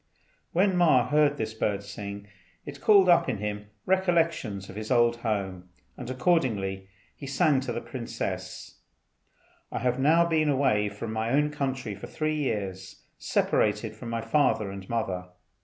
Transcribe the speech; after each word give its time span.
When 0.51 0.75
Ma 0.77 1.07
heard 1.09 1.37
this 1.37 1.53
bird 1.53 1.83
sing, 1.83 2.27
it 2.65 2.81
called 2.81 3.07
up 3.07 3.29
in 3.29 3.37
him 3.37 3.67
recollections 3.85 4.67
of 4.67 4.75
his 4.75 4.89
old 4.89 5.17
home, 5.17 5.69
and 5.95 6.09
accordingly 6.09 6.87
he 7.15 7.27
said 7.27 7.61
to 7.61 7.71
the 7.71 7.81
princess, 7.81 8.79
"I 9.71 9.77
have 9.77 9.99
now 9.99 10.25
been 10.25 10.49
away 10.49 10.89
from 10.89 11.13
my 11.13 11.29
own 11.29 11.51
country 11.51 11.93
for 11.93 12.07
three 12.07 12.33
years, 12.37 13.03
separated 13.19 13.95
from 13.95 14.09
my 14.09 14.21
father 14.21 14.71
and 14.71 14.89
mother. 14.89 15.27